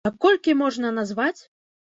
[0.09, 1.41] А колькі можна назваць?